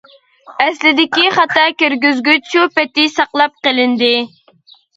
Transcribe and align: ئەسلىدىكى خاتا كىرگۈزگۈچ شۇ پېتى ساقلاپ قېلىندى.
ئەسلىدىكى 0.63 1.27
خاتا 1.35 1.67
كىرگۈزگۈچ 1.83 2.51
شۇ 2.55 2.65
پېتى 2.81 3.07
ساقلاپ 3.19 3.57
قېلىندى. 3.69 4.13